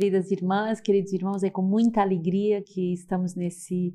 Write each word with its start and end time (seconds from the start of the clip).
Queridas 0.00 0.30
irmãs, 0.30 0.80
queridos 0.80 1.12
irmãos, 1.12 1.42
é 1.42 1.50
com 1.50 1.60
muita 1.60 2.00
alegria 2.00 2.62
que 2.62 2.90
estamos 2.94 3.34
nesse 3.34 3.94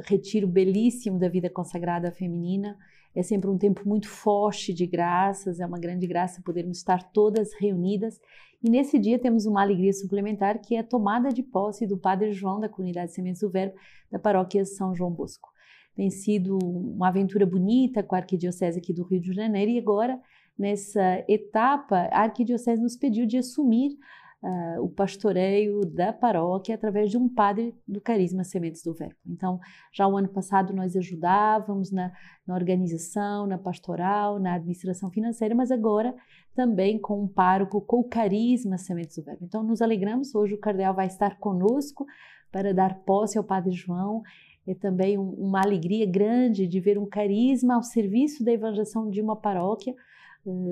retiro 0.00 0.44
belíssimo 0.48 1.20
da 1.20 1.28
vida 1.28 1.48
consagrada 1.48 2.10
feminina. 2.10 2.76
É 3.14 3.22
sempre 3.22 3.48
um 3.48 3.56
tempo 3.56 3.88
muito 3.88 4.08
forte 4.08 4.74
de 4.74 4.88
graças, 4.88 5.60
é 5.60 5.64
uma 5.64 5.78
grande 5.78 6.04
graça 6.04 6.42
podermos 6.44 6.78
estar 6.78 7.12
todas 7.12 7.54
reunidas. 7.60 8.20
E 8.60 8.68
nesse 8.68 8.98
dia 8.98 9.20
temos 9.20 9.46
uma 9.46 9.62
alegria 9.62 9.92
suplementar 9.92 10.60
que 10.60 10.74
é 10.74 10.80
a 10.80 10.82
tomada 10.82 11.28
de 11.28 11.44
posse 11.44 11.86
do 11.86 11.96
Padre 11.96 12.32
João 12.32 12.58
da 12.58 12.68
comunidade 12.68 13.12
Sementes 13.12 13.40
do 13.40 13.48
Verbo 13.48 13.76
da 14.10 14.18
paróquia 14.18 14.64
São 14.64 14.96
João 14.96 15.12
Bosco. 15.12 15.48
Tem 15.94 16.10
sido 16.10 16.58
uma 16.58 17.06
aventura 17.06 17.46
bonita 17.46 18.02
com 18.02 18.16
a 18.16 18.18
Arquidiocese 18.18 18.80
aqui 18.80 18.92
do 18.92 19.04
Rio 19.04 19.20
de 19.20 19.32
Janeiro 19.32 19.70
e 19.70 19.78
agora, 19.78 20.20
nessa 20.58 21.24
etapa, 21.28 22.08
a 22.10 22.22
Arquidiocese 22.22 22.82
nos 22.82 22.96
pediu 22.96 23.24
de 23.26 23.38
assumir 23.38 23.96
uh, 24.46 24.82
o 24.82 24.88
pastoreio 24.88 25.80
da 25.84 26.12
paróquia 26.12 26.74
através 26.74 27.10
de 27.10 27.16
um 27.16 27.28
padre 27.28 27.74
do 27.86 28.00
Carisma 28.00 28.44
Sementes 28.44 28.82
do 28.82 28.94
Verbo. 28.94 29.16
Então, 29.26 29.58
já 29.92 30.06
o 30.06 30.16
ano 30.16 30.28
passado 30.28 30.72
nós 30.72 30.96
ajudávamos 30.96 31.90
na, 31.90 32.12
na 32.46 32.54
organização, 32.54 33.46
na 33.46 33.58
pastoral, 33.58 34.38
na 34.38 34.54
administração 34.54 35.10
financeira, 35.10 35.54
mas 35.54 35.70
agora 35.70 36.14
também 36.54 36.98
com 36.98 37.22
um 37.22 37.28
pároco 37.28 37.80
com 37.80 38.00
o 38.00 38.04
Carisma 38.04 38.78
Sementes 38.78 39.16
do 39.16 39.24
Verbo. 39.24 39.44
Então, 39.44 39.62
nos 39.62 39.82
alegramos, 39.82 40.34
hoje 40.34 40.54
o 40.54 40.60
cardeal 40.60 40.94
vai 40.94 41.06
estar 41.06 41.38
conosco 41.38 42.06
para 42.52 42.72
dar 42.72 43.00
posse 43.00 43.36
ao 43.36 43.44
Padre 43.44 43.72
João 43.72 44.22
é 44.66 44.74
também 44.74 45.16
um, 45.16 45.30
uma 45.30 45.62
alegria 45.62 46.04
grande 46.04 46.66
de 46.66 46.80
ver 46.80 46.98
um 46.98 47.06
carisma 47.06 47.76
ao 47.76 47.82
serviço 47.82 48.44
da 48.44 48.52
evangelização 48.52 49.08
de 49.08 49.22
uma 49.22 49.36
paróquia, 49.36 49.94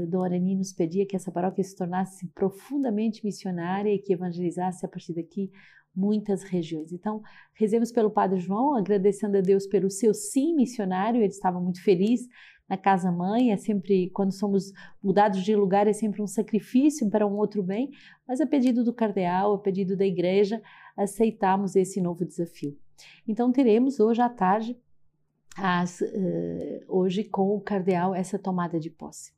Dom 0.08 0.22
Arani 0.22 0.54
nos 0.54 0.72
pedia 0.72 1.06
que 1.06 1.16
essa 1.16 1.32
paróquia 1.32 1.64
se 1.64 1.74
tornasse 1.74 2.28
profundamente 2.28 3.24
missionária 3.24 3.92
e 3.92 3.98
que 3.98 4.12
evangelizasse 4.12 4.86
a 4.86 4.88
partir 4.88 5.14
daqui 5.14 5.50
muitas 5.94 6.42
regiões. 6.42 6.92
Então, 6.92 7.22
rezemos 7.54 7.92
pelo 7.92 8.10
Padre 8.10 8.38
João, 8.38 8.76
agradecendo 8.76 9.38
a 9.38 9.40
Deus 9.40 9.66
pelo 9.66 9.90
seu 9.90 10.12
sim 10.12 10.54
missionário, 10.54 11.20
ele 11.20 11.28
estava 11.28 11.60
muito 11.60 11.82
feliz 11.82 12.22
na 12.68 12.76
casa 12.76 13.12
mãe, 13.12 13.52
é 13.52 13.56
sempre, 13.56 14.10
quando 14.10 14.32
somos 14.32 14.72
mudados 15.02 15.42
de 15.42 15.54
lugar, 15.54 15.86
é 15.86 15.92
sempre 15.92 16.22
um 16.22 16.26
sacrifício 16.26 17.08
para 17.10 17.26
um 17.26 17.36
outro 17.36 17.62
bem, 17.62 17.90
mas 18.26 18.40
a 18.40 18.46
pedido 18.46 18.82
do 18.82 18.92
cardeal, 18.92 19.54
a 19.54 19.58
pedido 19.58 19.96
da 19.96 20.06
igreja, 20.06 20.62
aceitamos 20.96 21.76
esse 21.76 22.00
novo 22.00 22.24
desafio. 22.24 22.76
Então, 23.28 23.52
teremos 23.52 24.00
hoje 24.00 24.22
à 24.22 24.28
tarde 24.28 24.76
as, 25.56 26.00
uh, 26.00 26.84
hoje 26.88 27.24
com 27.24 27.54
o 27.54 27.60
cardeal 27.60 28.14
essa 28.14 28.38
tomada 28.38 28.78
de 28.78 28.90
posse. 28.90 29.32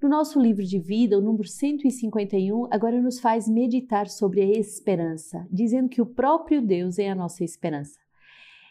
No 0.00 0.10
nosso 0.10 0.38
livro 0.38 0.62
de 0.62 0.78
vida, 0.78 1.18
o 1.18 1.22
número 1.22 1.48
151, 1.48 2.68
agora 2.70 3.00
nos 3.00 3.18
faz 3.18 3.48
meditar 3.48 4.08
sobre 4.08 4.42
a 4.42 4.58
esperança, 4.58 5.46
dizendo 5.50 5.88
que 5.88 6.02
o 6.02 6.06
próprio 6.06 6.60
Deus 6.60 6.98
é 6.98 7.08
a 7.08 7.14
nossa 7.14 7.42
esperança. 7.42 7.98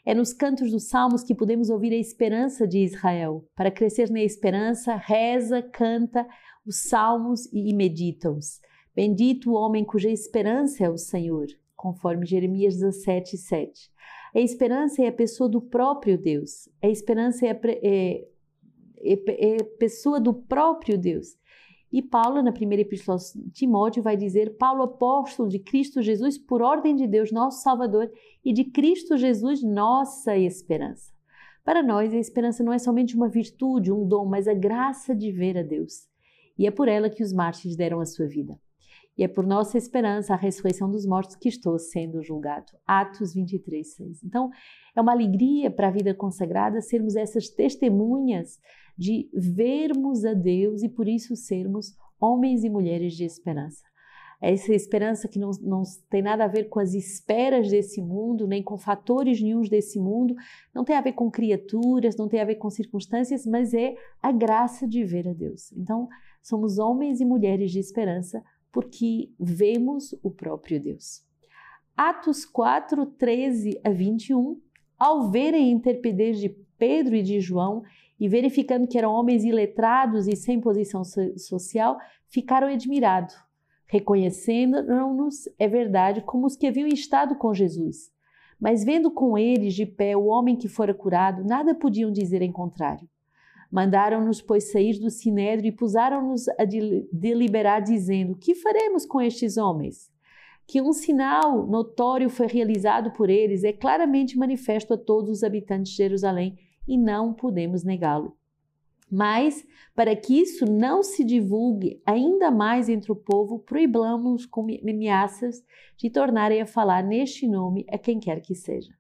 É 0.06 0.14
nos 0.14 0.34
cantos 0.34 0.70
dos 0.70 0.88
salmos 0.88 1.24
que 1.24 1.34
podemos 1.34 1.72
ouvir 1.72 1.92
a 1.92 1.98
esperança 1.98 2.68
de 2.68 2.78
Israel. 2.78 3.44
Para 3.56 3.72
crescer 3.72 4.12
na 4.12 4.22
esperança, 4.22 4.96
reza, 4.96 5.64
canta 5.64 6.28
os 6.64 6.88
salmos 6.88 7.52
e 7.52 7.74
medita-os. 7.74 8.62
Bendito 8.96 9.52
o 9.52 9.56
homem 9.56 9.84
cuja 9.84 10.12
esperança 10.12 10.86
é 10.86 10.90
o 10.90 10.98
Senhor, 10.98 11.48
conforme 11.76 12.26
Jeremias 12.26 12.76
17, 12.76 13.36
7. 13.36 13.92
A 14.36 14.42
esperança 14.42 15.02
é 15.02 15.08
a 15.08 15.14
pessoa 15.14 15.48
do 15.48 15.62
próprio 15.62 16.18
Deus. 16.18 16.68
A 16.84 16.90
esperança 16.90 17.48
é 17.48 17.52
a, 17.52 17.60
é, 17.66 18.28
é, 19.02 19.56
é 19.56 19.64
pessoa 19.80 20.20
do 20.20 20.34
próprio 20.34 20.98
Deus. 20.98 21.38
E 21.90 22.02
Paulo, 22.02 22.44
na 22.44 22.52
primeira 22.52 22.82
epístola 22.82 23.18
de 23.18 23.52
Timóteo, 23.52 24.04
vai 24.04 24.18
dizer: 24.18 24.58
Paulo, 24.58 24.84
apóstolo 24.84 25.48
de 25.48 25.60
Cristo 25.60 26.02
Jesus, 26.02 26.38
por 26.38 26.62
ordem 26.62 26.98
de 26.98 27.08
Deus, 27.08 27.32
nosso 27.32 27.64
Salvador, 27.64 28.12
e 28.44 28.52
de 28.52 28.66
Cristo 28.66 29.16
Jesus, 29.16 29.64
nossa 29.64 30.38
esperança. 30.38 31.14
Para 31.64 31.82
nós, 31.82 32.14
a 32.14 32.18
esperança 32.18 32.62
não 32.62 32.74
é 32.74 32.78
somente 32.78 33.16
uma 33.16 33.30
virtude, 33.30 33.90
um 33.90 34.06
dom, 34.06 34.26
mas 34.26 34.50
a 34.50 34.54
graça 34.54 35.16
de 35.16 35.32
ver 35.32 35.58
a 35.58 35.64
Deus. 35.64 36.10
E 36.58 36.68
é 36.68 36.72
por 36.72 36.90
ela 36.90 37.10
que 37.10 37.24
os 37.24 37.32
mártires 37.32 37.78
deram 37.78 38.02
a 38.02 38.06
sua 38.06 38.28
vida 38.28 38.60
e 39.18 39.24
é 39.24 39.28
por 39.28 39.46
nossa 39.46 39.78
esperança 39.78 40.34
a 40.34 40.38
ressurreição 40.38 40.90
dos 40.90 41.06
mortos 41.06 41.36
que 41.36 41.48
estou 41.48 41.80
sendo 41.80 42.22
julgado. 42.22 42.74
Atos 42.86 43.34
23, 43.34 43.96
6. 43.96 44.24
Então, 44.24 44.50
é 44.96 45.02
uma 45.02 45.14
alegria 45.14 45.72
para 45.72 45.88
a 45.88 45.92
vida 45.92 46.14
consagrada 46.14 46.82
sermos 46.82 47.16
essas 47.16 47.50
testemunhas 47.50 48.60
de 48.98 49.30
vermos 49.34 50.26
a 50.26 50.34
Deus 50.34 50.84
e 50.84 50.90
por 50.90 51.08
isso 51.08 51.36
sermos 51.36 51.96
homens 52.20 52.64
e 52.64 52.70
mulheres 52.70 53.14
de 53.14 53.24
esperança. 53.24 53.84
Essa 54.42 54.74
esperança 54.74 55.30
que 55.30 55.40
não, 55.40 55.52
não 55.62 55.84
tem 56.10 56.22
nada 56.22 56.44
a 56.44 56.48
ver 56.48 56.66
com 56.66 56.80
as 56.80 56.94
esperas 56.94 57.70
desse 57.70 58.02
mundo, 58.02 58.46
nem 58.46 58.62
com 58.62 58.78
fatores 58.78 59.42
nenhums 59.42 59.70
desse 59.70 59.98
mundo, 59.98 60.36
não 60.74 60.84
tem 60.84 60.96
a 60.96 61.02
ver 61.02 61.14
com 61.14 61.32
criaturas, 61.32 62.18
não 62.18 62.28
tem 62.28 62.42
a 62.42 62.46
ver 62.46 62.56
com 62.56 62.70
circunstâncias, 62.70 63.46
mas 63.46 63.74
é 63.74 63.96
a 64.22 64.34
graça 64.34 64.86
de 64.86 65.06
ver 65.06 65.28
a 65.28 65.34
Deus. 65.34 65.72
Então, 65.72 66.10
somos 66.42 66.78
homens 66.78 67.22
e 67.22 67.26
mulheres 67.26 67.72
de 67.72 67.80
esperança 67.80 68.44
porque 68.76 69.32
vemos 69.40 70.14
o 70.22 70.30
próprio 70.30 70.82
Deus. 70.84 71.24
Atos 71.96 72.44
4, 72.44 73.06
13 73.06 73.80
a 73.82 73.90
21, 73.90 74.60
ao 75.00 75.32
verem 75.32 75.70
a 75.70 75.72
intrepidez 75.72 76.42
de 76.42 76.50
Pedro 76.78 77.16
e 77.16 77.24
de 77.24 77.40
João 77.40 77.84
e 78.20 78.28
verificando 78.28 78.86
que 78.86 78.98
eram 78.98 79.14
homens 79.14 79.46
iletrados 79.46 80.28
e 80.28 80.36
sem 80.36 80.60
posição 80.60 81.04
social, 81.06 81.98
ficaram 82.28 82.68
admirados, 82.68 83.34
reconhecendo-nos, 83.88 85.48
é 85.58 85.70
verdade, 85.70 86.22
como 86.24 86.46
os 86.46 86.58
que 86.58 86.68
haviam 86.68 86.90
estado 86.90 87.38
com 87.38 87.54
Jesus. 87.54 88.12
Mas 88.60 88.84
vendo 88.84 89.10
com 89.10 89.38
eles 89.38 89.74
de 89.74 89.86
pé 89.86 90.18
o 90.18 90.26
homem 90.26 90.58
que 90.58 90.68
fora 90.68 90.94
curado, 90.94 91.46
nada 91.46 91.74
podiam 91.74 92.12
dizer 92.12 92.42
em 92.42 92.52
contrário. 92.52 93.08
Mandaram-nos, 93.72 94.42
pois, 94.42 94.72
sair 94.72 95.00
do 95.00 95.10
sinédrio 95.10 95.70
e 95.70 95.76
puseram-nos 95.76 96.48
a 96.50 96.66
deliberar, 97.12 97.82
dizendo: 97.82 98.36
Que 98.36 98.56
faremos 98.56 99.06
com 99.06 99.22
estes 99.22 99.58
homens? 99.58 100.12
Que 100.68 100.82
um 100.82 100.94
sinal 100.94 101.66
notório 101.68 102.30
foi 102.30 102.48
realizado 102.48 103.12
por 103.12 103.30
eles 103.30 103.64
é 103.64 103.72
claramente 103.72 104.38
manifesto 104.38 104.94
a 104.94 104.98
todos 104.98 105.30
os 105.30 105.44
habitantes 105.44 105.92
de 105.92 105.98
Jerusalém 105.98 106.58
e 106.88 106.98
não 106.98 107.34
podemos 107.34 107.84
negá-lo. 107.84 108.36
Mas, 109.12 109.66
para 109.94 110.16
que 110.16 110.40
isso 110.40 110.66
não 110.66 111.04
se 111.04 111.24
divulgue 111.24 112.02
ainda 112.06 112.50
mais 112.50 112.90
entre 112.90 113.12
o 113.12 113.16
povo, 113.16 113.60
proibamos 113.60 114.46
com 114.46 114.66
ameaças 114.82 115.64
de 115.96 116.10
tornarem 116.10 116.62
a 116.62 116.66
falar 116.66 117.04
neste 117.04 117.48
nome 117.48 117.86
a 117.90 117.98
quem 117.98 118.20
quer 118.20 118.42
que 118.42 118.56
seja. 118.56 118.92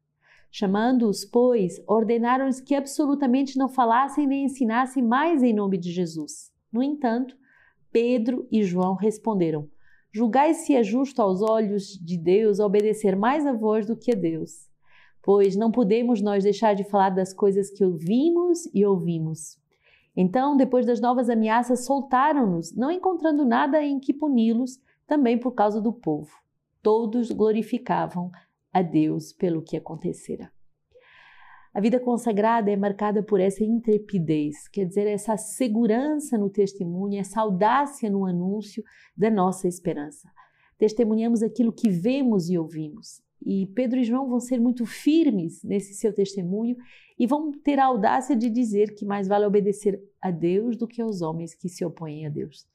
Chamando-os, 0.58 1.26
pois, 1.26 1.84
ordenaram-lhes 1.86 2.62
que 2.62 2.76
absolutamente 2.76 3.58
não 3.58 3.68
falassem 3.68 4.26
nem 4.26 4.46
ensinassem 4.46 5.04
mais 5.04 5.44
em 5.44 5.52
nome 5.52 5.78
de 5.78 5.92
Jesus. 5.92 6.50
No 6.72 6.82
entanto, 6.82 7.36
Pedro 7.92 8.48
e 8.50 8.64
João 8.64 8.96
responderam: 8.96 9.68
Julgai 10.14 10.54
se 10.54 10.74
é 10.74 10.82
justo 10.82 11.22
aos 11.22 11.42
olhos 11.42 12.00
de 12.02 12.18
Deus 12.18 12.62
obedecer 12.62 13.18
mais 13.18 13.46
a 13.46 13.52
vós 13.52 13.86
do 13.86 13.98
que 13.98 14.14
a 14.14 14.16
Deus. 14.16 14.70
Pois 15.22 15.58
não 15.58 15.74
podemos 15.74 16.22
nós 16.22 16.46
deixar 16.46 16.74
de 16.74 16.86
falar 16.86 17.10
das 17.10 17.34
coisas 17.34 17.70
que 17.70 17.84
ouvimos 17.84 18.66
e 18.74 18.86
ouvimos. 18.86 19.60
Então, 20.16 20.56
depois 20.56 20.86
das 20.86 21.02
novas 21.02 21.30
ameaças, 21.30 21.84
soltaram-nos, 21.84 22.74
não 22.74 22.90
encontrando 22.90 23.44
nada 23.44 23.84
em 23.84 24.00
que 24.00 24.14
puni-los, 24.14 24.80
também 25.06 25.38
por 25.38 25.52
causa 25.52 25.82
do 25.82 25.92
povo. 25.92 26.32
Todos 26.82 27.30
glorificavam 27.30 28.32
a 28.76 28.82
Deus 28.82 29.32
pelo 29.32 29.62
que 29.62 29.78
acontecera. 29.78 30.52
A 31.74 31.80
vida 31.80 31.98
consagrada 31.98 32.70
é 32.70 32.76
marcada 32.76 33.24
por 33.24 33.40
essa 33.40 33.64
intrepidez, 33.64 34.68
quer 34.68 34.84
dizer, 34.84 35.08
essa 35.08 35.38
segurança 35.38 36.38
no 36.38 36.50
testemunho, 36.50 37.18
essa 37.18 37.40
audácia 37.40 38.10
no 38.10 38.26
anúncio 38.26 38.84
da 39.16 39.32
nossa 39.32 39.66
esperança. 39.70 40.30
Testemunhamos 40.78 41.42
aquilo 41.42 41.72
que 41.72 41.90
vemos 41.90 42.50
e 42.50 42.58
ouvimos. 42.58 43.22
E 43.46 43.68
Pedro 43.68 44.00
e 44.00 44.04
João 44.04 44.28
vão 44.28 44.42
ser 44.42 44.60
muito 44.60 44.86
firmes 44.86 45.64
nesse 45.64 45.94
seu 45.94 46.14
testemunho 46.14 46.76
e 47.18 47.26
vão 47.26 47.54
ter 47.54 47.80
a 47.80 47.86
audácia 47.86 48.36
de 48.36 48.50
dizer 48.50 48.94
que 48.94 49.06
mais 49.06 49.26
vale 49.26 49.46
obedecer 49.46 50.04
a 50.22 50.32
Deus 50.32 50.76
do 50.76 50.86
que 50.86 51.02
aos 51.02 51.22
homens 51.22 51.56
que 51.56 51.70
se 51.70 51.86
opõem 51.86 52.26
a 52.26 52.30
Deus. 52.30 52.68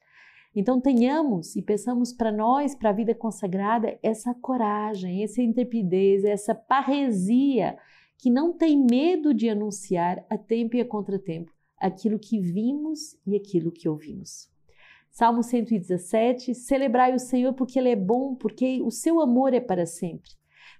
Então 0.55 0.81
tenhamos 0.81 1.55
e 1.55 1.61
peçamos 1.61 2.11
para 2.11 2.31
nós, 2.31 2.75
para 2.75 2.89
a 2.89 2.93
vida 2.93 3.15
consagrada, 3.15 3.97
essa 4.03 4.33
coragem, 4.33 5.23
essa 5.23 5.41
intrepidez, 5.41 6.25
essa 6.25 6.53
parresia 6.53 7.77
que 8.17 8.29
não 8.29 8.51
tem 8.51 8.77
medo 8.77 9.33
de 9.33 9.49
anunciar 9.49 10.25
a 10.29 10.37
tempo 10.37 10.75
e 10.75 10.81
a 10.81 10.85
contratempo 10.85 11.51
aquilo 11.81 12.19
que 12.19 12.39
vimos 12.39 13.17
e 13.25 13.35
aquilo 13.35 13.71
que 13.71 13.89
ouvimos. 13.89 14.47
Salmo 15.09 15.41
117: 15.41 16.53
Celebrai 16.53 17.13
o 17.13 17.19
Senhor 17.19 17.53
porque 17.53 17.79
Ele 17.79 17.89
é 17.89 17.95
bom, 17.95 18.35
porque 18.35 18.81
o 18.81 18.91
seu 18.91 19.19
amor 19.19 19.53
é 19.53 19.59
para 19.59 19.85
sempre. 19.85 20.29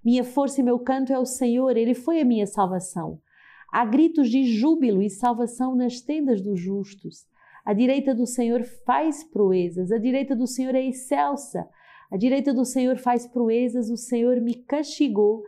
Minha 0.03 0.23
força 0.23 0.61
e 0.61 0.63
meu 0.63 0.79
canto 0.79 1.11
é 1.11 1.19
o 1.19 1.25
Senhor, 1.25 1.75
Ele 1.75 1.93
foi 1.93 2.21
a 2.21 2.25
minha 2.25 2.45
salvação. 2.45 3.19
Há 3.71 3.83
gritos 3.83 4.29
de 4.29 4.43
júbilo 4.43 5.01
e 5.01 5.09
salvação 5.09 5.75
nas 5.75 6.01
tendas 6.01 6.41
dos 6.41 6.59
justos. 6.59 7.25
A 7.65 7.73
direita 7.73 8.15
do 8.15 8.25
Senhor 8.25 8.63
faz 8.85 9.23
proezas, 9.23 9.91
a 9.91 9.97
direita 9.97 10.35
do 10.35 10.47
Senhor 10.47 10.73
é 10.75 10.83
excelsa. 10.85 11.67
A 12.11 12.17
direita 12.17 12.53
do 12.53 12.65
Senhor 12.65 12.97
faz 12.97 13.25
proezas, 13.25 13.89
o 13.89 13.97
Senhor 13.97 14.41
me 14.41 14.55
castigou, 14.55 15.43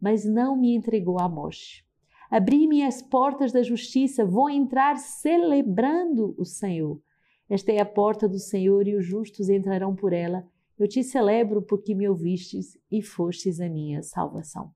mas 0.00 0.24
não 0.24 0.56
me 0.56 0.74
entregou 0.74 1.20
à 1.20 1.28
morte. 1.28 1.84
Abri-me 2.30 2.82
as 2.82 3.02
portas 3.02 3.52
da 3.52 3.62
justiça, 3.62 4.24
vou 4.24 4.48
entrar 4.48 4.96
celebrando 4.96 6.34
o 6.38 6.44
Senhor. 6.44 7.00
Esta 7.48 7.72
é 7.72 7.80
a 7.80 7.86
porta 7.86 8.28
do 8.28 8.38
Senhor 8.38 8.88
e 8.88 8.96
os 8.96 9.04
justos 9.04 9.48
entrarão 9.48 9.94
por 9.94 10.12
ela. 10.12 10.46
Eu 10.78 10.88
te 10.88 11.02
celebro 11.02 11.62
porque 11.62 11.94
me 11.94 12.08
ouvistes 12.08 12.76
e 12.90 13.00
fostes 13.02 13.60
a 13.60 13.68
minha 13.68 14.02
salvação. 14.02 14.75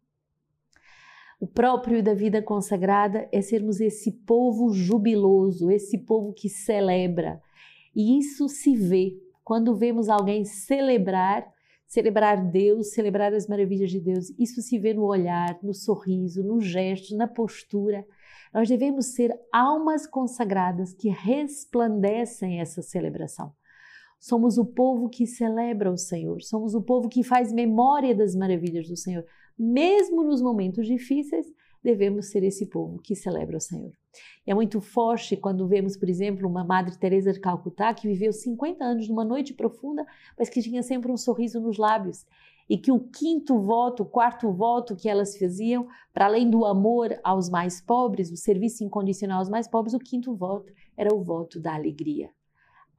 O 1.40 1.46
próprio 1.46 2.02
da 2.02 2.12
vida 2.12 2.42
consagrada 2.42 3.26
é 3.32 3.40
sermos 3.40 3.80
esse 3.80 4.12
povo 4.12 4.74
jubiloso, 4.74 5.70
esse 5.70 5.96
povo 5.96 6.34
que 6.34 6.50
celebra. 6.50 7.40
E 7.96 8.18
isso 8.18 8.46
se 8.46 8.76
vê 8.76 9.16
quando 9.42 9.74
vemos 9.74 10.10
alguém 10.10 10.44
celebrar, 10.44 11.50
celebrar 11.86 12.44
Deus, 12.44 12.92
celebrar 12.92 13.32
as 13.32 13.46
maravilhas 13.46 13.90
de 13.90 13.98
Deus. 13.98 14.28
Isso 14.38 14.60
se 14.60 14.78
vê 14.78 14.92
no 14.92 15.04
olhar, 15.04 15.58
no 15.62 15.72
sorriso, 15.72 16.44
no 16.44 16.60
gesto, 16.60 17.16
na 17.16 17.26
postura. 17.26 18.06
Nós 18.52 18.68
devemos 18.68 19.06
ser 19.14 19.34
almas 19.50 20.06
consagradas 20.06 20.92
que 20.92 21.08
resplandecem 21.08 22.60
essa 22.60 22.82
celebração. 22.82 23.50
Somos 24.20 24.58
o 24.58 24.66
povo 24.66 25.08
que 25.08 25.26
celebra 25.26 25.90
o 25.90 25.96
Senhor, 25.96 26.42
somos 26.42 26.74
o 26.74 26.82
povo 26.82 27.08
que 27.08 27.22
faz 27.22 27.50
memória 27.50 28.14
das 28.14 28.34
maravilhas 28.34 28.86
do 28.86 28.94
Senhor. 28.94 29.24
Mesmo 29.58 30.22
nos 30.24 30.40
momentos 30.40 30.86
difíceis, 30.86 31.46
devemos 31.82 32.26
ser 32.26 32.42
esse 32.42 32.66
povo 32.66 33.00
que 33.00 33.14
celebra 33.14 33.56
o 33.56 33.60
Senhor. 33.60 33.92
É 34.46 34.54
muito 34.54 34.80
forte 34.80 35.36
quando 35.36 35.66
vemos, 35.66 35.96
por 35.96 36.08
exemplo, 36.08 36.48
uma 36.48 36.64
Madre 36.64 36.98
Teresa 36.98 37.32
de 37.32 37.40
Calcutá 37.40 37.94
que 37.94 38.08
viveu 38.08 38.32
50 38.32 38.84
anos 38.84 39.08
numa 39.08 39.24
noite 39.24 39.54
profunda, 39.54 40.04
mas 40.38 40.48
que 40.48 40.62
tinha 40.62 40.82
sempre 40.82 41.10
um 41.10 41.16
sorriso 41.16 41.60
nos 41.60 41.78
lábios 41.78 42.26
e 42.68 42.78
que 42.78 42.92
o 42.92 43.00
quinto 43.00 43.58
voto, 43.58 44.04
o 44.04 44.06
quarto 44.06 44.52
voto 44.52 44.94
que 44.94 45.08
elas 45.08 45.36
faziam, 45.36 45.88
para 46.12 46.26
além 46.26 46.48
do 46.48 46.64
amor 46.64 47.18
aos 47.24 47.48
mais 47.48 47.80
pobres, 47.80 48.30
o 48.30 48.36
serviço 48.36 48.84
incondicional 48.84 49.40
aos 49.40 49.48
mais 49.48 49.66
pobres, 49.66 49.92
o 49.92 49.98
quinto 49.98 50.34
voto 50.36 50.72
era 50.96 51.12
o 51.12 51.22
voto 51.22 51.58
da 51.58 51.74
alegria. 51.74 52.30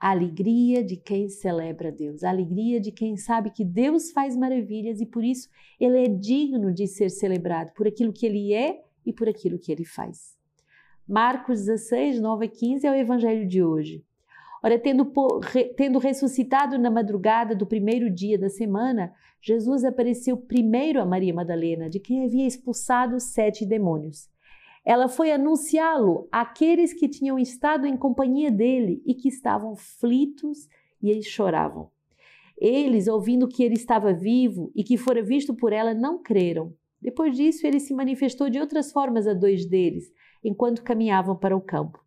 A 0.02 0.10
alegria 0.10 0.84
de 0.84 0.98
quem 0.98 1.30
celebra 1.30 1.92
Deus, 1.92 2.24
a 2.24 2.32
alegria 2.32 2.82
de 2.82 2.92
quem 2.92 3.16
sabe 3.16 3.52
que 3.52 3.64
Deus 3.64 4.10
faz 4.10 4.36
maravilhas 4.36 5.00
e 5.00 5.06
por 5.06 5.24
isso 5.24 5.48
ele 5.80 6.04
é 6.04 6.08
digno 6.08 6.74
de 6.74 6.88
ser 6.88 7.12
celebrado 7.12 7.72
por 7.76 7.86
aquilo 7.86 8.12
que 8.12 8.26
ele 8.26 8.52
é 8.52 8.82
e 9.06 9.14
por 9.14 9.30
aquilo 9.30 9.60
que 9.60 9.72
ele 9.72 9.86
faz. 9.86 10.36
Marcos 11.08 11.60
16, 11.66 12.20
9 12.20 12.46
a 12.48 12.50
15 12.50 12.88
é 12.88 12.90
o 12.90 12.96
evangelho 12.96 13.48
de 13.48 13.62
hoje. 13.62 14.04
Ora, 14.64 14.80
tendo, 14.80 15.12
tendo 15.78 16.00
ressuscitado 16.00 16.80
na 16.80 16.90
madrugada 16.90 17.56
do 17.56 17.68
primeiro 17.68 18.10
dia 18.10 18.40
da 18.40 18.50
semana, 18.50 19.14
Jesus 19.40 19.84
apareceu 19.84 20.36
primeiro 20.36 21.00
a 21.00 21.06
Maria 21.06 21.34
Madalena, 21.34 21.88
de 21.88 22.00
quem 22.00 22.26
havia 22.26 22.48
expulsado 22.48 23.20
sete 23.20 23.68
demônios. 23.68 24.28
Ela 24.84 25.08
foi 25.08 25.32
anunciá-lo 25.32 26.28
àqueles 26.32 26.94
que 26.94 27.08
tinham 27.08 27.38
estado 27.38 27.86
em 27.86 27.96
companhia 27.96 28.52
dele 28.52 29.02
e 29.06 29.14
que 29.14 29.28
estavam 29.28 29.74
aflitos 29.74 30.68
e 31.02 31.10
eles 31.10 31.28
choravam. 31.28 31.90
Eles, 32.58 33.08
ouvindo 33.08 33.48
que 33.48 33.64
ele 33.64 33.76
estava 33.76 34.14
vivo 34.14 34.72
e 34.76 34.84
que 34.84 34.98
fora 34.98 35.22
visto 35.22 35.54
por 35.54 35.74
ela, 35.74 35.94
não 35.94 36.22
creram. 36.22 36.74
Depois 37.02 37.36
disso, 37.36 37.66
ele 37.66 37.80
se 37.80 37.94
manifestou 37.94 38.50
de 38.50 38.60
outras 38.60 38.92
formas 38.92 39.28
a 39.28 39.34
dois 39.34 39.66
deles, 39.66 40.12
enquanto 40.44 40.84
caminhavam 40.84 41.36
para 41.36 41.58
o 41.58 41.62
campo. 41.62 42.00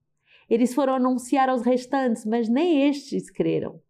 Eles 0.48 0.72
foram 0.74 0.94
anunciar 0.94 1.48
aos 1.48 1.62
restantes, 1.62 2.24
mas 2.24 2.48
nem 2.48 2.88
estes 2.88 3.30
creram. 3.30 3.80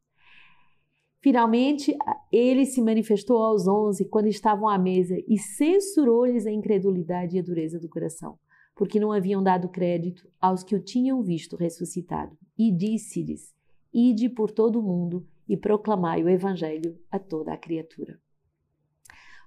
Finalmente, 1.20 1.96
ele 2.30 2.66
se 2.66 2.82
manifestou 2.82 3.42
aos 3.42 3.66
onze 3.66 4.04
quando 4.04 4.28
estavam 4.28 4.69
à 4.69 4.78
mesa 4.78 5.16
e 5.26 5.38
censurou-lhes 5.38 6.46
a 6.46 6.52
incredulidade 6.52 7.37
e 7.37 7.40
a 7.40 7.42
dureza 7.42 7.78
do 7.78 7.88
coração, 7.88 8.38
porque 8.75 8.99
não 8.99 9.12
haviam 9.12 9.43
dado 9.43 9.69
crédito 9.69 10.29
aos 10.41 10.62
que 10.62 10.75
o 10.75 10.81
tinham 10.81 11.23
visto 11.23 11.56
ressuscitado. 11.56 12.37
E 12.59 12.71
disse-lhes: 12.71 13.55
Ide 13.93 14.29
por 14.29 14.50
todo 14.50 14.81
o 14.81 14.82
mundo 14.82 15.26
e 15.49 15.56
proclamai 15.56 16.23
o 16.23 16.29
evangelho 16.29 16.99
a 17.11 17.19
toda 17.19 17.53
a 17.53 17.56
criatura. 17.56 18.19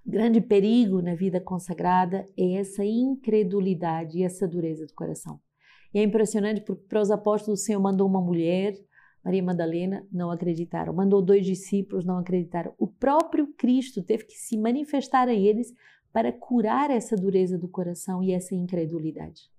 O 0.06 0.10
grande 0.10 0.40
perigo 0.40 1.02
na 1.02 1.16
vida 1.16 1.42
consagrada 1.42 2.26
é 2.38 2.54
essa 2.54 2.86
incredulidade 2.86 4.20
e 4.20 4.24
essa 4.24 4.48
dureza 4.48 4.86
do 4.86 4.94
coração. 4.94 5.40
E 5.94 6.00
é 6.00 6.04
impressionante 6.04 6.62
porque 6.62 6.86
para 6.88 7.02
os 7.02 7.12
apóstolos 7.12 7.60
o 7.60 7.64
Senhor 7.64 7.82
mandou 7.82 8.08
uma 8.08 8.22
mulher, 8.22 8.74
Maria 9.24 9.44
Madalena, 9.44 10.08
não 10.10 10.32
acreditaram. 10.32 10.94
Mandou 10.94 11.22
dois 11.22 11.46
discípulos, 11.46 12.06
não 12.06 12.18
acreditaram. 12.18 12.74
O 12.78 12.88
próprio 12.88 13.48
Cristo 13.58 14.02
teve 14.02 14.24
que 14.24 14.36
se 14.36 14.58
manifestar 14.58 15.28
a 15.28 15.34
eles 15.34 15.74
para 16.12 16.32
curar 16.32 16.90
essa 16.90 17.16
dureza 17.16 17.58
do 17.58 17.68
coração 17.68 18.24
e 18.24 18.32
essa 18.32 18.56
incredulidade. 18.56 19.50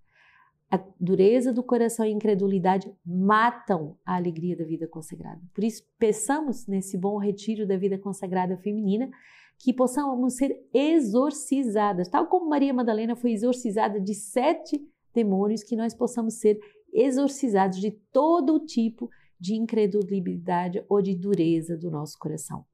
A 0.70 0.78
dureza 1.00 1.52
do 1.52 1.62
coração 1.62 2.04
e 2.04 2.10
a 2.10 2.12
incredulidade 2.12 2.92
matam 3.04 3.96
a 4.04 4.16
alegria 4.16 4.56
da 4.56 4.64
vida 4.64 4.86
consagrada. 4.86 5.40
Por 5.54 5.64
isso, 5.64 5.82
peçamos 5.98 6.66
nesse 6.66 6.98
bom 6.98 7.16
retiro 7.16 7.66
da 7.66 7.76
vida 7.76 7.96
consagrada 7.98 8.56
feminina 8.58 9.10
que 9.58 9.72
possamos 9.72 10.34
ser 10.34 10.56
exorcizadas, 10.72 12.08
tal 12.08 12.26
como 12.28 12.48
Maria 12.48 12.72
Madalena 12.72 13.16
foi 13.16 13.32
exorcizada 13.32 14.00
de 14.00 14.14
sete 14.14 14.80
demônios, 15.12 15.64
que 15.64 15.74
nós 15.74 15.94
possamos 15.94 16.34
ser 16.34 16.60
exorcizados 16.92 17.80
de 17.80 17.90
todo 18.12 18.64
tipo 18.64 19.10
de 19.38 19.54
incredulidade 19.54 20.84
ou 20.88 21.02
de 21.02 21.14
dureza 21.14 21.76
do 21.76 21.90
nosso 21.90 22.18
coração. 22.18 22.64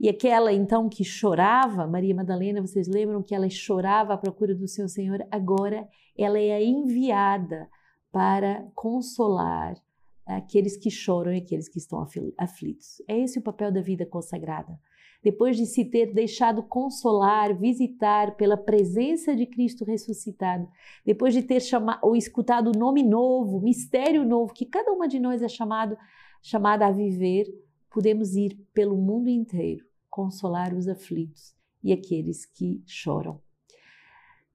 E 0.00 0.08
aquela 0.08 0.50
então 0.50 0.88
que 0.88 1.04
chorava, 1.04 1.86
Maria 1.86 2.14
Madalena, 2.14 2.62
vocês 2.62 2.88
lembram 2.88 3.22
que 3.22 3.34
ela 3.34 3.50
chorava 3.50 4.14
à 4.14 4.16
procura 4.16 4.54
do 4.54 4.66
seu 4.66 4.88
Senhor? 4.88 5.22
Agora 5.30 5.86
ela 6.16 6.38
é 6.38 6.64
enviada 6.64 7.68
para 8.10 8.66
consolar 8.74 9.76
aqueles 10.24 10.74
que 10.78 10.90
choram 10.90 11.34
e 11.34 11.36
aqueles 11.36 11.68
que 11.68 11.76
estão 11.76 12.02
aflitos. 12.38 13.02
É 13.06 13.18
esse 13.18 13.38
o 13.38 13.42
papel 13.42 13.70
da 13.70 13.82
vida 13.82 14.06
consagrada 14.06 14.80
depois 15.22 15.54
de 15.54 15.66
se 15.66 15.84
ter 15.84 16.14
deixado 16.14 16.62
consolar, 16.62 17.54
visitar 17.54 18.36
pela 18.36 18.56
presença 18.56 19.36
de 19.36 19.44
Cristo 19.44 19.84
ressuscitado, 19.84 20.66
depois 21.04 21.34
de 21.34 21.42
ter 21.42 21.60
chamado, 21.60 21.98
ou 22.02 22.16
escutado 22.16 22.68
o 22.74 22.78
nome 22.78 23.02
novo, 23.02 23.60
mistério 23.60 24.24
novo, 24.24 24.54
que 24.54 24.64
cada 24.64 24.90
uma 24.90 25.06
de 25.06 25.20
nós 25.20 25.42
é 25.42 25.48
chamado, 25.48 25.94
chamada 26.40 26.86
a 26.86 26.90
viver, 26.90 27.44
podemos 27.90 28.34
ir 28.34 28.58
pelo 28.72 28.96
mundo 28.96 29.28
inteiro 29.28 29.89
consolar 30.10 30.74
os 30.74 30.88
aflitos 30.88 31.54
e 31.82 31.92
aqueles 31.92 32.44
que 32.44 32.82
choram. 32.86 33.40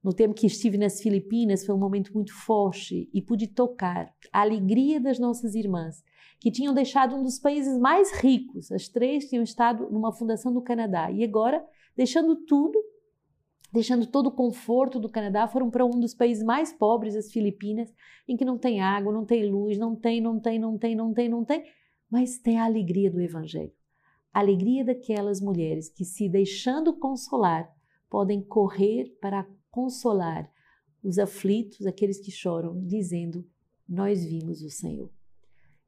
No 0.06 0.12
tempo 0.12 0.34
que 0.34 0.46
estive 0.46 0.78
nas 0.78 1.00
Filipinas, 1.00 1.66
foi 1.66 1.74
um 1.74 1.78
momento 1.78 2.14
muito 2.14 2.32
forte 2.32 3.10
e 3.12 3.20
pude 3.20 3.48
tocar 3.48 4.14
a 4.32 4.40
alegria 4.40 5.00
das 5.00 5.18
nossas 5.18 5.56
irmãs 5.56 6.04
que 6.38 6.50
tinham 6.50 6.72
deixado 6.72 7.16
um 7.16 7.22
dos 7.22 7.40
países 7.40 7.76
mais 7.76 8.12
ricos. 8.12 8.70
As 8.70 8.86
três 8.88 9.28
tinham 9.28 9.42
estado 9.42 9.90
numa 9.90 10.12
fundação 10.12 10.52
do 10.52 10.62
Canadá 10.62 11.10
e 11.10 11.24
agora, 11.24 11.64
deixando 11.96 12.36
tudo, 12.36 12.78
deixando 13.72 14.06
todo 14.06 14.28
o 14.28 14.32
conforto 14.32 15.00
do 15.00 15.08
Canadá, 15.08 15.48
foram 15.48 15.70
para 15.70 15.84
um 15.84 15.98
dos 15.98 16.14
países 16.14 16.44
mais 16.44 16.72
pobres, 16.72 17.16
as 17.16 17.32
Filipinas, 17.32 17.92
em 18.28 18.36
que 18.36 18.44
não 18.44 18.58
tem 18.58 18.80
água, 18.80 19.12
não 19.12 19.24
tem 19.24 19.50
luz, 19.50 19.76
não 19.76 19.96
tem, 19.96 20.20
não 20.20 20.38
tem, 20.38 20.58
não 20.58 20.78
tem, 20.78 20.94
não 20.94 21.12
tem, 21.12 21.28
não 21.28 21.44
tem, 21.44 21.64
mas 22.08 22.38
tem 22.38 22.58
a 22.58 22.64
alegria 22.64 23.10
do 23.10 23.20
Evangelho. 23.20 23.72
Alegria 24.38 24.84
daquelas 24.84 25.40
mulheres 25.40 25.88
que, 25.88 26.04
se 26.04 26.28
deixando 26.28 26.92
consolar, 26.92 27.74
podem 28.10 28.42
correr 28.42 29.16
para 29.18 29.48
consolar 29.70 30.46
os 31.02 31.18
aflitos, 31.18 31.86
aqueles 31.86 32.20
que 32.20 32.30
choram, 32.30 32.78
dizendo: 32.84 33.48
Nós 33.88 34.26
vimos 34.26 34.60
o 34.60 34.68
Senhor. 34.68 35.10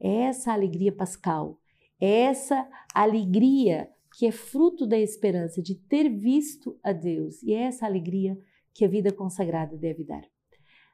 É 0.01 0.23
essa 0.23 0.51
alegria 0.51 0.91
pascal, 0.91 1.61
é 2.01 2.23
essa 2.23 2.67
alegria 2.95 3.91
que 4.17 4.25
é 4.25 4.33
fruto 4.33 4.87
da 4.87 4.99
esperança 4.99 5.61
de 5.61 5.75
ter 5.75 6.09
visto 6.09 6.81
a 6.83 6.93
Deus, 6.93 7.43
e 7.43 7.53
é 7.53 7.65
essa 7.65 7.85
alegria 7.85 8.39
que 8.73 8.83
a 8.83 8.89
vida 8.89 9.13
consagrada 9.13 9.77
deve 9.77 10.05
dar. 10.05 10.25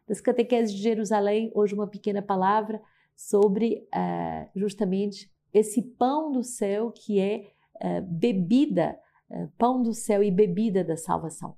Das 0.08 0.20
catequeses 0.20 0.74
de 0.74 0.82
Jerusalém, 0.82 1.52
hoje 1.54 1.72
uma 1.72 1.86
pequena 1.86 2.20
palavra 2.20 2.82
sobre 3.14 3.86
uh, 3.94 4.58
justamente 4.58 5.32
esse 5.54 5.80
pão 5.80 6.32
do 6.32 6.42
céu 6.42 6.90
que 6.90 7.20
é 7.20 7.52
uh, 7.76 8.02
bebida, 8.02 8.98
uh, 9.30 9.48
pão 9.56 9.80
do 9.80 9.94
céu 9.94 10.22
e 10.22 10.30
bebida 10.30 10.82
da 10.82 10.96
salvação. 10.96 11.56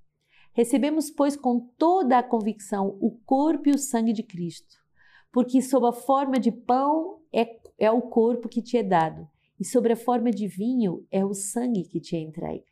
Recebemos, 0.53 1.11
pois, 1.11 1.37
com 1.37 1.61
toda 1.79 2.19
a 2.19 2.23
convicção 2.23 2.97
o 3.01 3.11
corpo 3.25 3.69
e 3.69 3.73
o 3.73 3.79
sangue 3.79 4.13
de 4.13 4.23
Cristo, 4.23 4.77
porque 5.33 5.61
sob 5.61 5.87
a 5.87 5.93
forma 5.93 6.39
de 6.39 6.53
pão 6.53 7.21
é, 7.33 7.59
é 7.79 7.91
o 7.91 8.03
corpo 8.03 8.49
que 8.49 8.63
te 8.63 8.77
é 8.77 8.83
dado, 8.83 9.27
e 9.59 9.65
sobre 9.65 9.95
a 9.95 9.97
forma 9.97 10.31
de 10.31 10.47
vinho 10.47 11.07
é 11.11 11.25
o 11.25 11.35
sangue 11.35 11.85
que 11.85 12.01
te 12.01 12.17
é 12.17 12.21
entregue. 12.21 12.65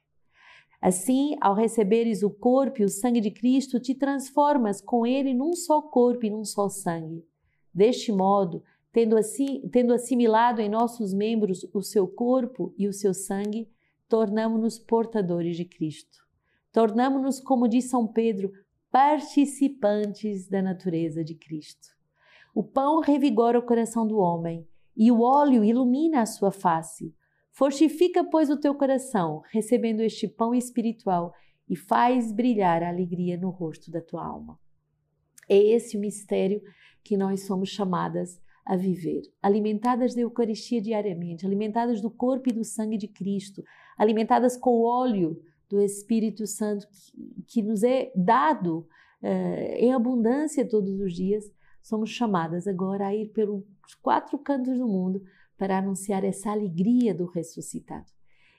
Assim, 0.80 1.34
ao 1.40 1.54
receberes 1.54 2.22
o 2.22 2.28
corpo 2.28 2.82
e 2.82 2.84
o 2.84 2.90
sangue 2.90 3.20
de 3.20 3.30
Cristo, 3.30 3.80
te 3.80 3.94
transformas 3.94 4.82
com 4.82 5.06
ele 5.06 5.32
num 5.32 5.54
só 5.54 5.80
corpo 5.80 6.26
e 6.26 6.30
num 6.30 6.44
só 6.44 6.68
sangue. 6.68 7.24
Deste 7.72 8.12
modo, 8.12 8.62
tendo, 8.94 9.16
assim, 9.16 9.68
tendo 9.72 9.92
assimilado 9.92 10.60
em 10.60 10.68
nossos 10.68 11.12
membros 11.12 11.68
o 11.74 11.82
seu 11.82 12.06
corpo 12.06 12.72
e 12.78 12.86
o 12.86 12.92
seu 12.92 13.12
sangue, 13.12 13.68
tornamos-nos 14.08 14.78
portadores 14.78 15.56
de 15.56 15.64
Cristo. 15.64 16.18
Tornamos-nos, 16.72 17.40
como 17.40 17.66
diz 17.66 17.90
São 17.90 18.06
Pedro, 18.06 18.52
participantes 18.92 20.48
da 20.48 20.62
natureza 20.62 21.24
de 21.24 21.34
Cristo. 21.34 21.88
O 22.54 22.62
pão 22.62 23.00
revigora 23.00 23.58
o 23.58 23.66
coração 23.66 24.06
do 24.06 24.18
homem 24.18 24.64
e 24.96 25.10
o 25.10 25.22
óleo 25.22 25.64
ilumina 25.64 26.22
a 26.22 26.26
sua 26.26 26.52
face. 26.52 27.12
Fortifica, 27.50 28.22
pois, 28.22 28.48
o 28.48 28.60
teu 28.60 28.76
coração, 28.76 29.42
recebendo 29.50 30.02
este 30.02 30.28
pão 30.28 30.54
espiritual, 30.54 31.34
e 31.68 31.74
faz 31.74 32.30
brilhar 32.30 32.80
a 32.84 32.90
alegria 32.90 33.36
no 33.36 33.50
rosto 33.50 33.90
da 33.90 34.00
tua 34.00 34.24
alma. 34.24 34.56
É 35.48 35.56
esse 35.56 35.96
o 35.96 36.00
mistério 36.00 36.62
que 37.02 37.16
nós 37.16 37.44
somos 37.44 37.70
chamadas 37.70 38.40
a 38.64 38.76
viver, 38.76 39.22
alimentadas 39.42 40.14
da 40.14 40.22
Eucaristia 40.22 40.80
diariamente, 40.80 41.44
alimentadas 41.44 42.00
do 42.00 42.10
corpo 42.10 42.48
e 42.48 42.52
do 42.52 42.64
sangue 42.64 42.96
de 42.96 43.06
Cristo, 43.06 43.62
alimentadas 43.96 44.56
com 44.56 44.70
o 44.70 44.84
óleo 44.84 45.40
do 45.68 45.80
Espírito 45.80 46.46
Santo 46.46 46.86
que, 46.88 47.42
que 47.46 47.62
nos 47.62 47.82
é 47.82 48.10
dado 48.16 48.86
uh, 49.22 49.74
em 49.76 49.92
abundância 49.92 50.66
todos 50.66 50.98
os 50.98 51.14
dias, 51.14 51.44
somos 51.82 52.10
chamadas 52.10 52.66
agora 52.66 53.08
a 53.08 53.14
ir 53.14 53.28
pelos 53.32 53.62
quatro 54.00 54.38
cantos 54.38 54.78
do 54.78 54.86
mundo 54.86 55.22
para 55.58 55.78
anunciar 55.78 56.24
essa 56.24 56.50
alegria 56.50 57.14
do 57.14 57.26
ressuscitado. 57.26 58.06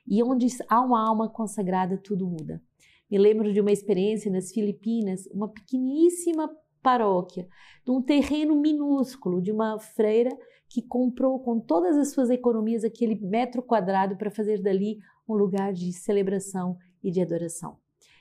E 0.08 0.22
onde 0.22 0.48
há 0.70 0.82
uma 0.82 1.08
alma 1.08 1.28
consagrada, 1.28 1.98
tudo 1.98 2.28
muda. 2.28 2.62
Me 3.10 3.18
lembro 3.18 3.52
de 3.52 3.60
uma 3.60 3.72
experiência 3.72 4.32
nas 4.32 4.52
Filipinas, 4.52 5.26
uma 5.28 5.48
pequeníssima 5.48 6.50
paróquia, 6.86 7.48
de 7.84 7.90
um 7.90 8.00
terreno 8.00 8.56
minúsculo, 8.56 9.42
de 9.42 9.52
uma 9.52 9.80
freira 9.80 10.30
que 10.70 10.84
comprou 10.84 11.40
com 11.40 11.60
todas 11.60 11.98
as 11.98 12.12
suas 12.12 12.30
economias 12.30 12.84
aquele 12.84 13.16
metro 13.16 13.64
quadrado 13.64 14.16
para 14.16 14.30
fazer 14.30 14.62
dali 14.62 15.00
um 15.28 15.34
lugar 15.34 15.74
de 15.74 15.92
celebração 15.92 16.78
e 17.04 17.10
de 17.10 17.20
adoração. 17.20 17.78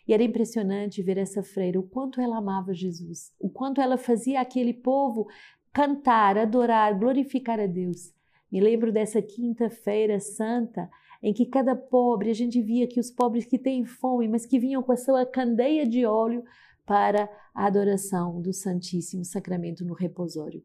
E 0.09 0.15
era 0.15 0.23
impressionante 0.23 1.03
ver 1.03 1.19
essa 1.19 1.43
freira, 1.43 1.79
o 1.79 1.83
quanto 1.83 2.23
ela 2.23 2.39
amava 2.39 2.73
Jesus, 2.73 3.35
o 3.39 3.51
quanto 3.51 3.83
ela 3.83 3.99
fazia 3.99 4.41
aquele 4.41 4.73
povo 4.73 5.27
cantar, 5.71 6.39
adorar, 6.39 6.99
glorificar 6.99 7.61
a 7.61 7.67
Deus. 7.67 8.15
Me 8.51 8.61
lembro 8.61 8.91
dessa 8.91 9.21
quinta-feira 9.21 10.19
santa 10.21 10.89
em 11.23 11.35
que 11.35 11.45
cada 11.45 11.77
pobre, 11.77 12.31
a 12.31 12.35
gente 12.35 12.63
via 12.63 12.87
que 12.87 13.01
os 13.01 13.11
pobres 13.11 13.45
que 13.45 13.59
têm 13.59 13.85
fome, 13.85 14.27
mas 14.27 14.47
que 14.47 14.59
vinham 14.59 14.83
com 14.83 14.93
a 14.93 14.97
sua 14.97 15.27
candeia 15.27 15.87
de 15.87 16.07
óleo 16.07 16.43
para 16.87 17.29
a 17.55 17.67
adoração 17.67 18.41
do 18.41 18.53
Santíssimo 18.53 19.25
Sacramento 19.25 19.85
no 19.85 19.95
reposório. 19.95 20.63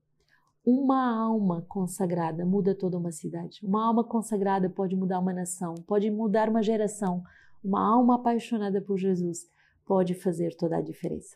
Uma 0.65 1.17
alma 1.17 1.65
consagrada 1.67 2.45
muda 2.45 2.75
toda 2.75 2.97
uma 2.97 3.11
cidade. 3.11 3.59
Uma 3.63 3.88
alma 3.88 4.03
consagrada 4.03 4.69
pode 4.69 4.95
mudar 4.95 5.19
uma 5.19 5.33
nação, 5.33 5.75
pode 5.88 6.11
mudar 6.11 6.49
uma 6.49 6.61
geração, 6.61 7.23
uma 7.63 7.81
alma 7.81 8.15
apaixonada 8.15 8.81
por 8.81 8.97
Jesus 8.97 9.47
pode 9.85 10.13
fazer 10.13 10.55
toda 10.55 10.77
a 10.77 10.81
diferença. 10.81 11.35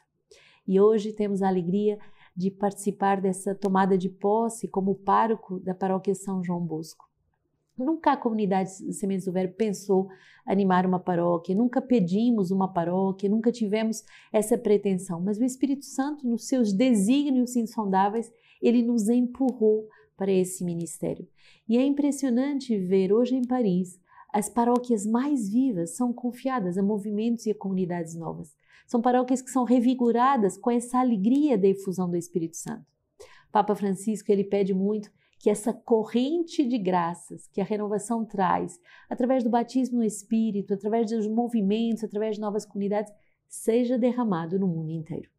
E 0.68 0.80
hoje 0.80 1.12
temos 1.12 1.42
a 1.42 1.48
alegria 1.48 1.98
de 2.36 2.52
participar 2.52 3.20
dessa 3.20 3.56
tomada 3.56 3.98
de 3.98 4.10
posse 4.10 4.68
como 4.68 4.94
pároco 4.94 5.60
da 5.60 5.74
paróquia 5.74 6.14
São 6.14 6.44
João 6.44 6.62
Bosco. 6.64 7.06
Nunca 7.78 8.12
a 8.12 8.18
comunidade 8.18 8.70
Sementes 8.94 9.26
do 9.26 9.32
Verbo 9.32 9.56
pensou 9.56 10.08
animar 10.46 10.86
uma 10.86 11.00
paróquia, 11.00 11.56
nunca 11.56 11.82
pedimos 11.82 12.52
uma 12.52 12.72
paróquia, 12.72 13.30
nunca 13.30 13.52
tivemos 13.52 14.04
essa 14.32 14.58
pretensão, 14.58 15.20
mas 15.22 15.40
o 15.40 15.44
Espírito 15.44 15.86
Santo, 15.86 16.28
nos 16.28 16.48
seus 16.48 16.72
desígnios 16.72 17.56
insondáveis, 17.56 18.32
ele 18.62 18.84
nos 18.84 19.10
empurrou 19.10 19.88
para 20.16 20.32
esse 20.32 20.64
ministério. 20.64 21.28
E 21.68 21.78
é 21.78 21.84
impressionante 21.84 22.78
ver 22.78 23.12
hoje 23.12 23.36
em 23.36 23.46
Paris 23.46 24.00
as 24.32 24.50
paróquias 24.50 25.06
mais 25.06 25.50
vivas 25.50 25.96
são 25.96 26.12
confiadas 26.12 26.78
a 26.78 26.84
movimentos 26.84 27.46
e 27.46 27.52
a 27.52 27.56
comunidades 27.56 28.16
novas. 28.16 28.56
São 28.88 29.02
paróquias 29.02 29.42
que 29.42 29.52
são 29.52 29.64
revigoradas 29.64 30.58
com 30.58 30.72
essa 30.72 31.00
alegria 31.00 31.58
da 31.58 31.68
efusão 31.68 32.10
do 32.10 32.18
Espírito 32.18 32.58
Santo. 32.58 32.86
Papa 33.52 33.76
Francisco 33.76 34.32
ele 34.32 34.44
pede 34.44 34.74
muito 34.74 35.12
que 35.44 35.50
essa 35.50 35.74
corrente 35.74 36.66
de 36.66 36.78
graças 36.78 37.50
que 37.50 37.60
a 37.60 37.66
renovação 37.66 38.24
traz, 38.24 38.80
através 39.10 39.44
do 39.44 39.50
batismo 39.50 39.98
no 39.98 40.04
Espírito, 40.06 40.74
através 40.74 41.12
dos 41.12 41.28
movimentos, 41.28 42.02
através 42.02 42.38
de 42.38 42.42
novas 42.42 42.66
comunidades, 42.66 43.12
seja 43.50 43.98
derramado 43.98 44.58
no 44.58 44.66
mundo 44.66 44.90
inteiro. 44.90 45.30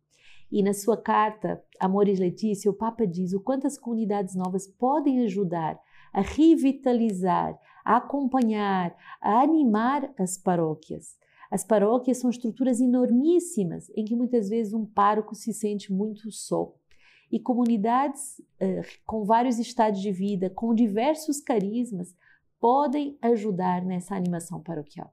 E 0.53 0.63
na 0.63 0.75
sua 0.75 0.99
carta 1.01 1.65
Amores 1.81 2.19
Letícia, 2.19 2.71
o 2.71 2.75
Papa 2.75 3.07
diz 3.07 3.33
o 3.33 3.41
quanto 3.41 3.67
as 3.67 3.79
comunidades 3.79 4.35
novas 4.35 4.69
podem 4.69 5.25
ajudar 5.25 5.81
a 6.13 6.21
revitalizar, 6.21 7.59
a 7.83 7.97
acompanhar, 7.97 8.95
a 9.23 9.41
animar 9.41 10.13
as 10.19 10.37
paróquias. 10.37 11.17
As 11.51 11.65
paróquias 11.65 12.19
são 12.19 12.29
estruturas 12.29 12.79
enormíssimas 12.79 13.91
em 13.97 14.05
que 14.05 14.15
muitas 14.15 14.51
vezes 14.51 14.75
um 14.75 14.85
pároco 14.85 15.35
se 15.35 15.55
sente 15.55 15.91
muito 15.91 16.31
só. 16.31 16.75
E 17.35 17.41
comunidades 17.41 18.39
uh, 18.39 19.01
com 19.05 19.25
vários 19.25 19.59
estados 19.59 20.01
de 20.01 20.13
vida, 20.13 20.49
com 20.49 20.73
diversos 20.73 21.41
carismas, 21.41 22.15
podem 22.61 23.19
ajudar 23.21 23.85
nessa 23.85 24.15
animação 24.15 24.63
paroquial. 24.63 25.13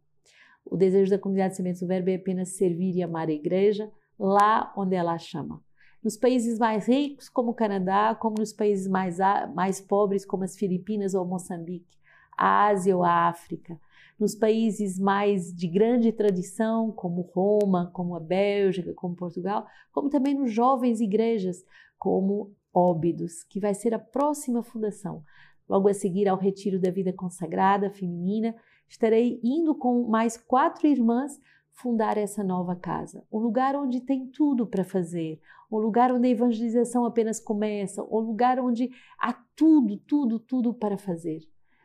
O 0.63 0.77
desejo 0.77 1.09
da 1.09 1.17
comunidade 1.17 1.55
Sementes 1.55 1.81
do 1.81 1.87
Verbo 1.87 2.11
é 2.11 2.15
apenas 2.15 2.49
servir 2.49 2.95
e 2.95 3.01
amar 3.01 3.27
a 3.27 3.33
igreja 3.33 3.91
lá 4.19 4.71
onde 4.77 4.95
ela 4.95 5.17
chama 5.17 5.63
nos 6.03 6.17
países 6.17 6.57
mais 6.57 6.87
ricos, 6.87 7.29
como 7.29 7.51
o 7.51 7.55
Canadá, 7.55 8.15
como 8.15 8.35
nos 8.39 8.51
países 8.51 8.87
mais, 8.87 9.17
mais 9.53 9.79
pobres, 9.79 10.25
como 10.25 10.43
as 10.43 10.57
Filipinas 10.57 11.13
ou 11.13 11.25
Moçambique, 11.25 11.97
a 12.35 12.67
Ásia 12.67 12.95
ou 12.95 13.03
a 13.03 13.27
África, 13.27 13.79
nos 14.19 14.35
países 14.35 14.99
mais 14.99 15.53
de 15.53 15.67
grande 15.67 16.11
tradição, 16.11 16.91
como 16.91 17.21
Roma, 17.21 17.89
como 17.93 18.15
a 18.15 18.19
Bélgica, 18.19 18.93
como 18.93 19.15
Portugal, 19.15 19.65
como 19.91 20.09
também 20.09 20.33
nos 20.33 20.51
jovens 20.51 21.01
igrejas, 21.01 21.63
como 22.01 22.51
Óbidos, 22.74 23.43
que 23.43 23.60
vai 23.60 23.75
ser 23.75 23.93
a 23.93 24.00
próxima 24.00 24.63
fundação. 24.63 25.24
Logo 25.70 25.88
a 25.88 25.93
seguir 25.93 26.27
ao 26.27 26.36
retiro 26.36 26.79
da 26.79 26.89
vida 26.89 27.13
consagrada 27.13 27.91
feminina, 27.91 28.55
estarei 28.89 29.39
indo 29.43 29.75
com 29.75 30.08
mais 30.08 30.36
quatro 30.36 30.88
irmãs 30.88 31.39
fundar 31.70 32.17
essa 32.17 32.43
nova 32.43 32.75
casa, 32.75 33.24
um 33.31 33.38
lugar 33.38 33.75
onde 33.75 34.01
tem 34.01 34.25
tudo 34.25 34.65
para 34.65 34.84
fazer, 34.84 35.39
um 35.72 35.77
lugar 35.77 36.12
onde 36.12 36.27
a 36.27 36.31
evangelização 36.31 37.05
apenas 37.05 37.39
começa, 37.39 38.03
um 38.03 38.20
lugar 38.20 38.60
onde 38.60 38.89
há 39.20 39.34
tudo, 39.55 39.96
tudo, 39.98 40.39
tudo 40.39 40.74
para 40.74 40.98
fazer. 40.98 41.41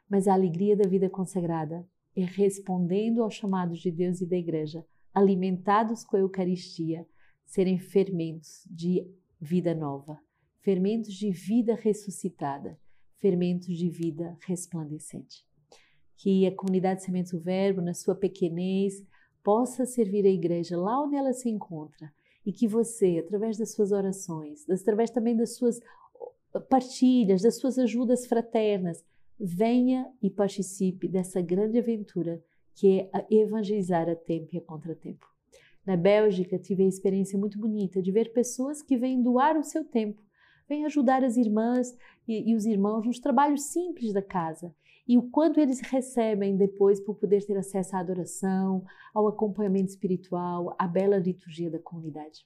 Mas 0.08 0.26
a 0.26 0.32
alegria 0.32 0.74
da 0.74 0.88
vida 0.88 1.10
consagrada 1.10 1.86
é 2.16 2.22
respondendo 2.22 3.22
aos 3.22 3.34
chamados 3.34 3.80
de 3.80 3.90
Deus 3.90 4.22
e 4.22 4.26
da 4.26 4.36
Igreja, 4.36 4.86
alimentados 5.12 6.04
com 6.04 6.16
a 6.16 6.20
Eucaristia, 6.20 7.06
serem 7.44 7.78
fermentos 7.78 8.66
de 8.70 9.06
vida 9.40 9.74
nova, 9.74 10.18
fermentos 10.60 11.14
de 11.14 11.30
vida 11.30 11.74
ressuscitada, 11.74 12.78
fermentos 13.18 13.76
de 13.76 13.88
vida 13.88 14.36
resplandecente. 14.46 15.44
Que 16.16 16.46
a 16.46 16.54
comunidade 16.54 17.02
Sementes 17.02 17.32
do 17.32 17.40
Verbo, 17.40 17.80
na 17.80 17.94
sua 17.94 18.14
pequenez, 18.14 19.04
possa 19.42 19.84
servir 19.86 20.26
a 20.26 20.30
igreja 20.30 20.76
lá 20.76 21.02
onde 21.02 21.14
ela 21.16 21.32
se 21.32 21.48
encontra 21.48 22.12
e 22.44 22.52
que 22.52 22.66
você, 22.66 23.18
através 23.18 23.56
das 23.56 23.72
suas 23.72 23.92
orações, 23.92 24.68
através 24.68 25.10
também 25.10 25.36
das 25.36 25.56
suas 25.56 25.80
partilhas, 26.68 27.42
das 27.42 27.58
suas 27.58 27.78
ajudas 27.78 28.26
fraternas, 28.26 29.04
venha 29.38 30.10
e 30.22 30.30
participe 30.30 31.06
dessa 31.06 31.40
grande 31.40 31.78
aventura 31.78 32.42
que 32.74 33.00
é 33.00 33.10
evangelizar 33.30 34.08
a 34.08 34.14
tempo 34.14 34.54
e 34.54 34.58
a 34.58 34.62
contratempo. 34.62 35.35
Na 35.86 35.96
Bélgica, 35.96 36.58
tive 36.58 36.82
a 36.82 36.88
experiência 36.88 37.38
muito 37.38 37.58
bonita 37.58 38.02
de 38.02 38.10
ver 38.10 38.32
pessoas 38.32 38.82
que 38.82 38.96
vêm 38.96 39.22
doar 39.22 39.56
o 39.56 39.62
seu 39.62 39.84
tempo, 39.84 40.20
vêm 40.68 40.84
ajudar 40.84 41.22
as 41.22 41.36
irmãs 41.36 41.96
e, 42.26 42.50
e 42.50 42.56
os 42.56 42.66
irmãos 42.66 43.06
nos 43.06 43.20
trabalhos 43.20 43.66
simples 43.66 44.12
da 44.12 44.20
casa 44.20 44.74
e 45.06 45.16
o 45.16 45.30
quanto 45.30 45.60
eles 45.60 45.80
recebem 45.80 46.56
depois 46.56 46.98
por 46.98 47.14
poder 47.14 47.46
ter 47.46 47.56
acesso 47.56 47.94
à 47.94 48.00
adoração, 48.00 48.84
ao 49.14 49.28
acompanhamento 49.28 49.90
espiritual, 49.90 50.74
à 50.76 50.88
bela 50.88 51.18
liturgia 51.18 51.70
da 51.70 51.78
comunidade. 51.78 52.44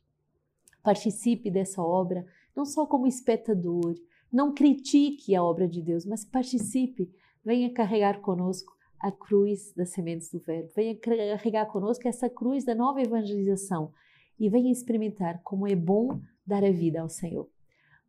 Participe 0.82 1.50
dessa 1.50 1.82
obra 1.82 2.26
não 2.54 2.66
só 2.66 2.84
como 2.84 3.06
espectador, 3.06 3.94
não 4.30 4.52
critique 4.52 5.34
a 5.34 5.42
obra 5.42 5.66
de 5.66 5.80
Deus, 5.80 6.04
mas 6.04 6.26
participe, 6.26 7.10
venha 7.42 7.72
carregar 7.72 8.20
conosco 8.20 8.74
a 9.00 9.10
cruz 9.10 9.72
das 9.74 9.90
sementes 9.90 10.30
do 10.30 10.38
Verbo, 10.38 10.70
venha 10.76 10.94
carregar 10.94 11.66
conosco 11.66 12.06
essa 12.06 12.28
cruz 12.28 12.64
da 12.64 12.74
nova 12.74 13.00
evangelização 13.00 13.92
e 14.38 14.48
venha 14.48 14.70
experimentar 14.70 15.40
como 15.42 15.66
é 15.66 15.74
bom 15.74 16.20
dar 16.46 16.62
a 16.62 16.70
vida 16.70 17.00
ao 17.00 17.08
Senhor. 17.08 17.48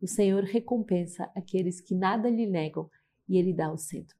O 0.00 0.06
Senhor 0.06 0.44
recompensa 0.44 1.30
aqueles 1.34 1.80
que 1.80 1.94
nada 1.94 2.28
lhe 2.28 2.46
negam 2.46 2.90
e 3.28 3.38
Ele 3.38 3.52
dá 3.52 3.72
o 3.72 3.78
centro. 3.78 4.16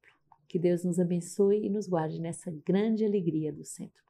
Que 0.48 0.58
Deus 0.58 0.84
nos 0.84 0.98
abençoe 0.98 1.66
e 1.66 1.70
nos 1.70 1.86
guarde 1.86 2.20
nessa 2.20 2.50
grande 2.64 3.04
alegria 3.04 3.52
do 3.52 3.64
centro. 3.64 4.02